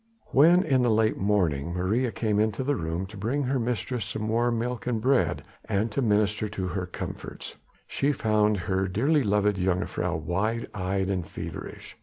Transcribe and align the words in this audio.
When 0.31 0.63
in 0.63 0.81
the 0.81 0.89
late 0.89 1.17
morning 1.17 1.75
Maria 1.75 2.11
came 2.11 2.39
into 2.39 2.63
the 2.63 2.75
room 2.75 3.05
to 3.05 3.17
bring 3.17 3.43
her 3.43 3.59
mistress 3.59 4.03
some 4.03 4.29
warm 4.29 4.57
milk 4.57 4.87
and 4.87 4.99
bread, 4.99 5.43
and 5.65 5.91
to 5.91 6.01
minister 6.01 6.49
to 6.49 6.67
her 6.69 6.87
comforts, 6.87 7.55
she 7.85 8.11
found 8.11 8.57
her 8.57 8.87
dearly 8.87 9.21
loved 9.23 9.57
jongejuffrouw 9.57 10.21
wide 10.23 10.65
eyed 10.73 11.11
and 11.11 11.27
feverish. 11.27 11.95